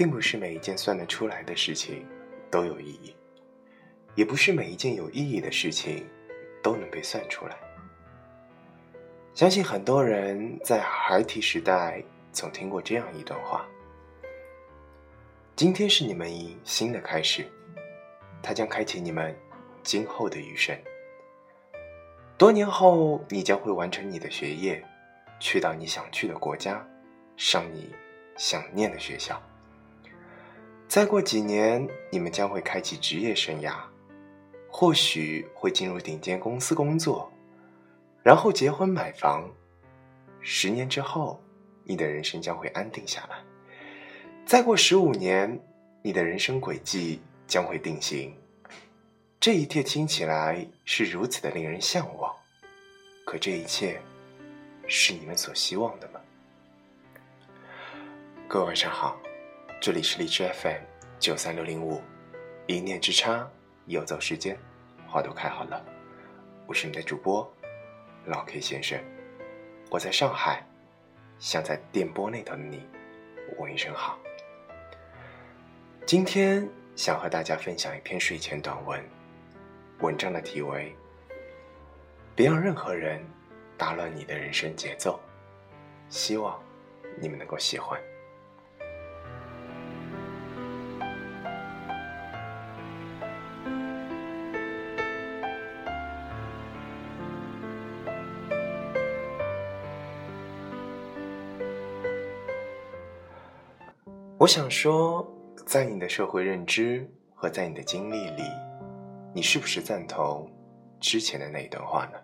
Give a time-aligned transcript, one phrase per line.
[0.00, 2.06] 并不是每一件算得出来的事情
[2.50, 3.14] 都有意义，
[4.14, 6.08] 也不是每一件有意义的事情
[6.62, 7.54] 都能被算出来。
[9.34, 12.02] 相信很多人在孩提时代
[12.32, 13.68] 曾听过这样一段话
[15.54, 16.30] ：“今天是你们
[16.64, 17.46] 新的开始，
[18.42, 19.36] 它将开启你们
[19.82, 20.74] 今后的余生。
[22.38, 24.82] 多年后，你将会完成你的学业，
[25.38, 26.82] 去到你想去的国家，
[27.36, 27.94] 上你
[28.38, 29.38] 想念的学校。
[30.90, 33.74] 再过几年，你们将会开启职业生涯，
[34.68, 37.30] 或许会进入顶尖公司工作。”
[38.24, 39.48] 然后结婚买房，
[40.40, 41.40] 十年之后，
[41.84, 43.38] 你的人生将会安定下来。
[44.44, 45.60] 再过十五年，
[46.02, 48.34] 你的人生轨迹将会定型。
[49.38, 52.34] 这一切听起来是如此的令人向往，
[53.24, 54.02] 可这一切
[54.88, 56.20] 是你们所希望的吗？
[58.48, 59.16] 各位晚上好，
[59.80, 60.82] 这里是荔枝 FM
[61.18, 62.02] 九三六零五，
[62.66, 63.50] 一念之差，
[63.86, 64.54] 游走时间，
[65.08, 65.82] 花都开好了，
[66.66, 67.50] 我是你的主播。
[68.26, 69.02] 老 K 先生，
[69.88, 70.62] 我在上海，
[71.38, 72.86] 想在电波那头的你
[73.56, 74.18] 问一声好。
[76.04, 79.02] 今天想和大家分享一篇睡前短文，
[80.00, 80.94] 文章的题为
[82.36, 83.24] 《别让任何人
[83.78, 85.18] 打乱你的人生节奏》，
[86.14, 86.62] 希望
[87.18, 87.98] 你们能够喜欢。
[104.40, 105.30] 我想说，
[105.66, 108.42] 在你的社会认知和在你的经历里，
[109.34, 110.50] 你是不是赞同
[110.98, 112.18] 之前的那一段话呢？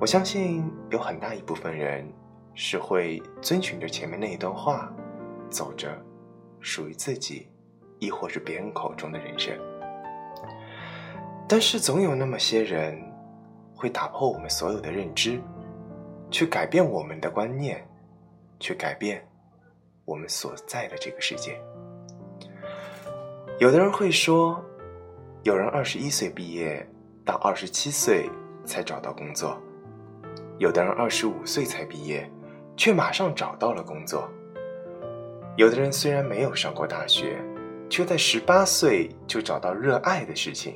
[0.00, 2.06] 我相信有很大一部分人
[2.54, 4.88] 是会遵循着前面那一段话，
[5.50, 6.00] 走着
[6.60, 7.48] 属于自己，
[7.98, 9.52] 亦或是别人口中的人生。
[11.48, 12.96] 但是总有那么些人，
[13.74, 15.42] 会打破我们所有的认知，
[16.30, 17.84] 去改变我们的观念，
[18.60, 19.26] 去改变。
[20.10, 21.56] 我们所在的这个世界，
[23.60, 24.60] 有的人会说，
[25.44, 26.84] 有人二十一岁毕业，
[27.24, 28.28] 到二十七岁
[28.64, 29.56] 才找到工作；
[30.58, 32.28] 有的人二十五岁才毕业，
[32.76, 34.22] 却马上找到了工作；
[35.56, 37.40] 有的人虽然没有上过大学，
[37.88, 40.72] 却在十八岁就找到热爱的事情；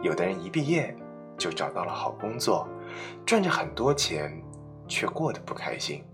[0.00, 0.96] 有的人一毕业
[1.36, 2.68] 就找到了好工作，
[3.26, 4.40] 赚着很多钱，
[4.86, 6.04] 却过得不开心。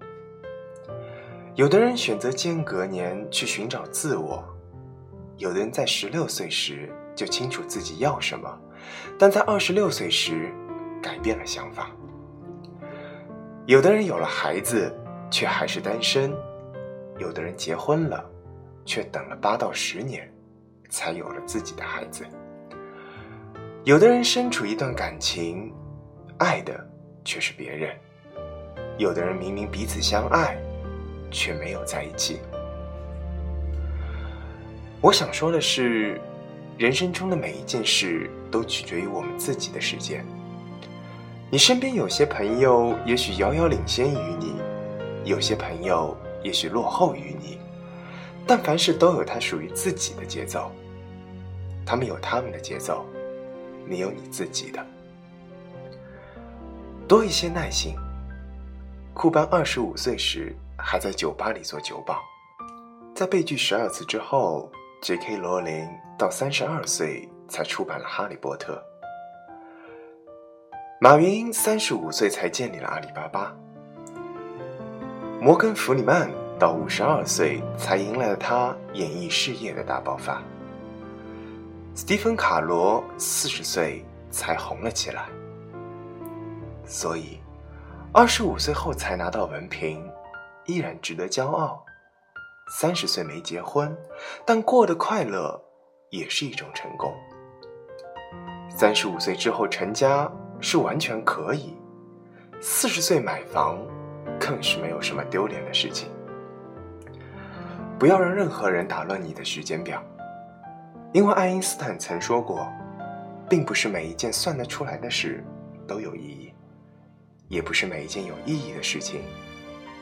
[1.55, 4.43] 有的人选择间隔年去寻找自我，
[5.37, 8.59] 有的人在十六岁时就清楚自己要什么，
[9.17, 10.53] 但在二十六岁时
[11.01, 11.93] 改变了想法。
[13.67, 14.93] 有的人有了孩子
[15.31, 16.35] 却还是单身，
[17.19, 18.29] 有的人结婚了，
[18.85, 20.29] 却等了八到十年
[20.91, 22.27] 才有了自己的孩子。
[23.85, 25.73] 有的人身处一段感情，
[26.37, 26.85] 爱的
[27.25, 27.93] 却是别人；
[28.99, 30.61] 有的人明明彼此相爱。
[31.35, 32.39] 却没有在一起。
[35.01, 36.19] 我想说的是，
[36.79, 40.25] 人生中的每一件事都取决于我们自己的时间。
[41.51, 44.55] 你身边有些朋友也许遥遥领先于你，
[45.25, 47.59] 有些朋友也许落后于你，
[48.47, 50.71] 但凡事都有它属于自己的节奏。
[51.85, 53.05] 他们有他们的节奏，
[53.87, 54.87] 你有你自己的。
[57.07, 57.95] 多一些耐心。
[59.13, 60.57] 库班二十五岁时。
[60.85, 62.23] 还在酒吧里做酒保，
[63.15, 65.39] 在被拒十二次之后，J.K.
[65.39, 68.75] 罗琳到三十二岁才出版了《哈利波特》。
[71.01, 73.57] 马云三十五岁才建立了阿里巴巴。
[75.41, 80.43] 摩根·弗里曼到五十二岁才迎来了他演艺事业的大爆发。
[81.95, 85.25] 斯蒂芬·卡罗四十岁才红了起来。
[86.87, 87.41] 所以，
[88.13, 90.07] 二十五岁后才拿到文凭。
[90.67, 91.85] 依然值得骄傲。
[92.69, 93.95] 三十岁没结婚，
[94.45, 95.63] 但过得快乐
[96.11, 97.13] 也是一种成功。
[98.71, 100.31] 三十五岁之后成家
[100.61, 101.77] 是完全可以。
[102.61, 103.79] 四十岁买房
[104.41, 106.09] 更是没有什么丢脸的事情。
[107.99, 110.03] 不要让任何人打乱你的时间表，
[111.13, 112.67] 因为爱因斯坦曾说过，
[113.49, 115.45] 并不是每一件算得出来的事
[115.87, 116.53] 都有意义，
[117.49, 119.21] 也不是每一件有意义的事情。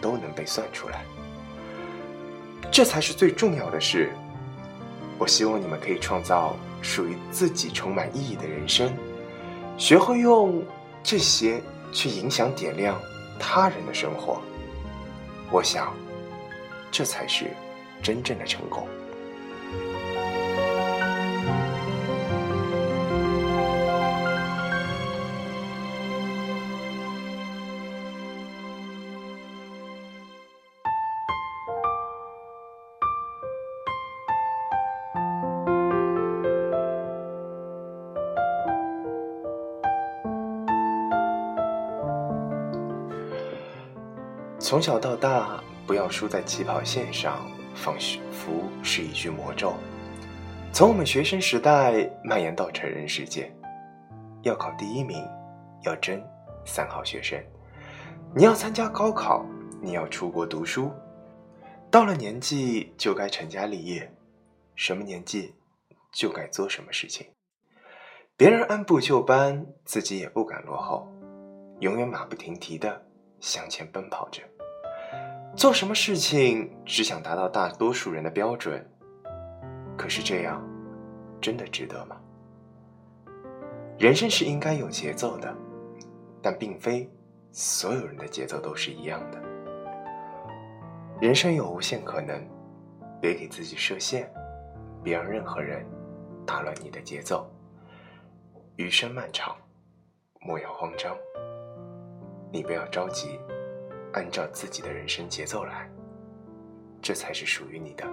[0.02, 1.02] 都能被算出来，
[2.70, 4.12] 这才是最重要的事。
[5.18, 8.92] 我希望你们可以创造属于自己充满意义的人生，
[9.78, 10.62] 学会用
[11.02, 11.62] 这些
[11.92, 13.00] 去影响、点亮
[13.38, 14.42] 他人的生活。
[15.50, 15.94] 我想，
[16.90, 17.46] 这才是
[18.02, 18.88] 真正的成功。
[44.72, 47.94] 从小到大，不要输在起跑线上，仿
[48.30, 49.74] 佛是一句魔咒。
[50.72, 53.54] 从我们学生时代蔓延到成人世界，
[54.40, 55.22] 要考第一名，
[55.82, 56.18] 要争
[56.64, 57.38] 三好学生。
[58.34, 59.44] 你要参加高考，
[59.82, 60.90] 你要出国读书。
[61.90, 64.10] 到了年纪就该成家立业，
[64.74, 65.54] 什么年纪
[66.14, 67.26] 就该做什么事情。
[68.38, 71.06] 别人按部就班，自己也不敢落后，
[71.80, 73.04] 永远马不停蹄的
[73.38, 74.40] 向前奔跑着。
[75.54, 78.84] 做什么事情只想达到大多数人的标准，
[79.98, 80.66] 可是这样
[81.40, 82.16] 真的值得吗？
[83.98, 85.54] 人生是应该有节奏的，
[86.40, 87.08] 但并非
[87.52, 89.40] 所有人的节奏都是一样的。
[91.20, 92.42] 人生有无限可能，
[93.20, 94.28] 别给自己设限，
[95.04, 95.86] 别让任何人
[96.46, 97.46] 打乱你的节奏。
[98.76, 99.54] 余生漫长，
[100.40, 101.14] 莫要慌张，
[102.50, 103.38] 你不要着急。
[104.12, 105.88] 按照自己的人生节奏来，
[107.00, 108.04] 这才是属于你的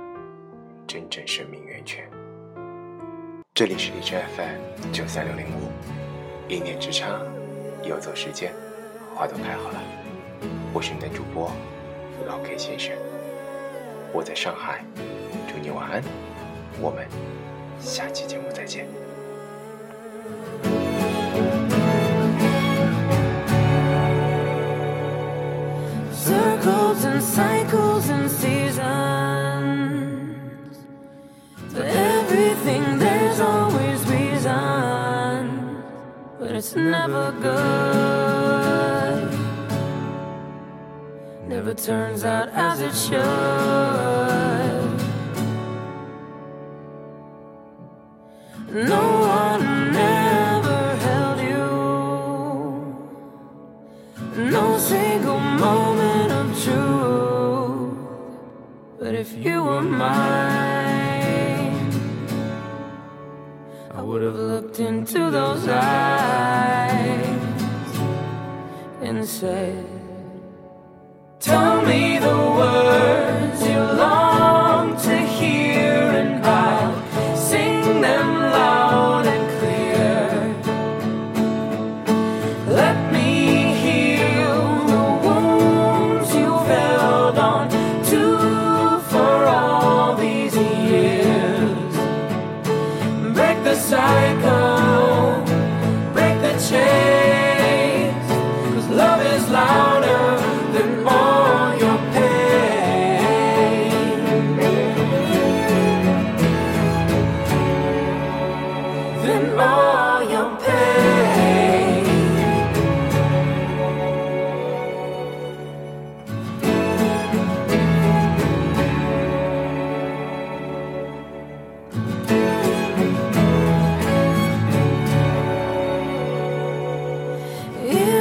[0.88, 2.10] 真正生命源泉。
[3.54, 5.70] 这里是荔枝 FM 九三六零五，
[6.48, 7.20] 一念之差，
[7.84, 8.54] 游走时间，
[9.14, 9.82] 花都开好了。
[10.72, 11.52] 我是你的主播
[12.26, 12.96] 老 K 先生，
[14.14, 14.86] 我在上海，
[15.50, 16.02] 祝你晚安，
[16.80, 17.06] 我们
[17.78, 18.88] 下期节目再见。
[27.22, 28.80] Cycles and seasons.
[31.74, 35.84] For everything, there's always reason,
[36.40, 38.80] but it's never good.
[41.48, 43.20] Never turns out as it should.
[48.72, 49.09] No
[65.40, 67.38] those eyes
[69.02, 69.86] and said,
[71.40, 73.19] Tell me the words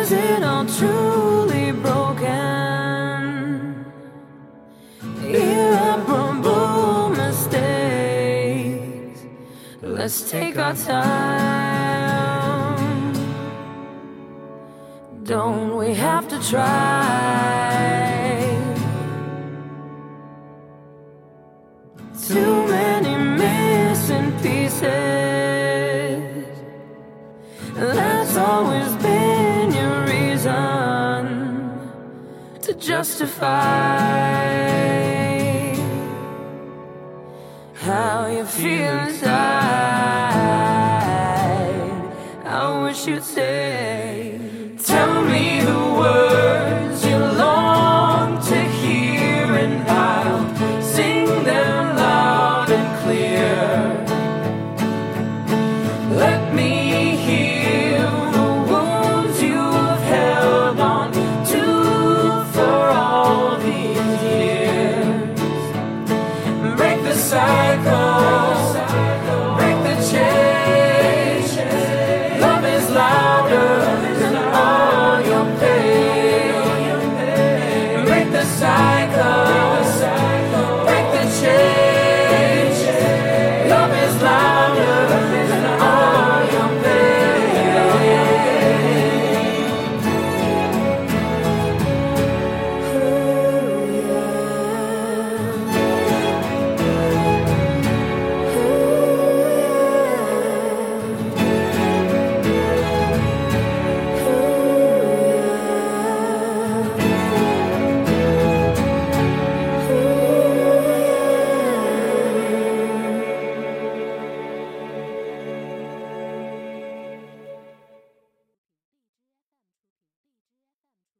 [0.08, 2.32] Is it all truly broken?
[5.22, 8.40] Irreparable mistakes.
[9.82, 11.58] Let's take our time.
[15.24, 17.67] Don't we have to try?
[32.98, 33.54] Justify
[37.74, 39.38] how you feel inside.
[42.44, 43.67] I wish you'd say,